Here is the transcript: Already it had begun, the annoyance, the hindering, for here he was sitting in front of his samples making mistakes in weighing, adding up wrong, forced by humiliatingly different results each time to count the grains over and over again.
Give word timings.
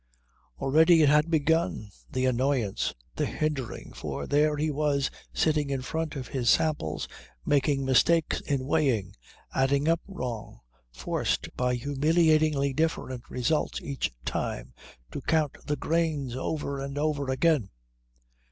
Already 0.57 1.03
it 1.03 1.09
had 1.09 1.29
begun, 1.29 1.91
the 2.09 2.25
annoyance, 2.25 2.95
the 3.17 3.27
hindering, 3.27 3.93
for 3.93 4.25
here 4.27 4.57
he 4.57 4.71
was 4.71 5.11
sitting 5.31 5.69
in 5.69 5.83
front 5.83 6.15
of 6.15 6.29
his 6.29 6.49
samples 6.49 7.07
making 7.45 7.85
mistakes 7.85 8.39
in 8.41 8.65
weighing, 8.65 9.15
adding 9.53 9.87
up 9.87 10.01
wrong, 10.07 10.61
forced 10.91 11.55
by 11.55 11.75
humiliatingly 11.75 12.73
different 12.73 13.29
results 13.29 13.79
each 13.79 14.11
time 14.25 14.73
to 15.11 15.21
count 15.21 15.55
the 15.67 15.75
grains 15.75 16.35
over 16.35 16.79
and 16.79 16.97
over 16.97 17.29
again. 17.29 17.69